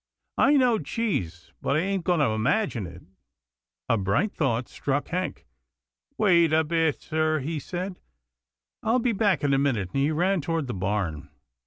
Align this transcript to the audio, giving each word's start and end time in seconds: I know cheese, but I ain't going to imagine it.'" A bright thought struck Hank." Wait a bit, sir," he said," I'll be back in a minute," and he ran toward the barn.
I 0.39 0.53
know 0.57 0.79
cheese, 0.79 1.51
but 1.61 1.75
I 1.75 1.79
ain't 1.81 2.05
going 2.05 2.21
to 2.21 2.25
imagine 2.29 2.87
it.'" 2.87 3.03
A 3.87 3.99
bright 3.99 4.31
thought 4.33 4.67
struck 4.67 5.09
Hank." 5.09 5.45
Wait 6.17 6.51
a 6.53 6.63
bit, 6.63 6.99
sir," 6.99 7.37
he 7.37 7.59
said," 7.59 7.99
I'll 8.81 8.97
be 8.97 9.13
back 9.13 9.43
in 9.43 9.53
a 9.53 9.59
minute," 9.59 9.91
and 9.93 10.01
he 10.01 10.09
ran 10.09 10.41
toward 10.41 10.65
the 10.65 10.73
barn. 10.73 11.29